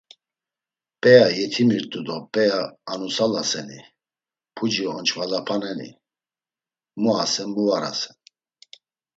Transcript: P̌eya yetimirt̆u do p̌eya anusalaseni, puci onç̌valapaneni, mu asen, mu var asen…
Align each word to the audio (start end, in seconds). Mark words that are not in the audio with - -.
P̌eya 1.01 1.25
yetimirt̆u 1.37 1.99
do 2.07 2.17
p̌eya 2.33 2.61
anusalaseni, 2.91 3.79
puci 4.55 4.83
onç̌valapaneni, 4.95 5.89
mu 7.01 7.11
asen, 7.23 7.49
mu 7.55 7.63
var 7.67 7.83
asen… 7.89 8.17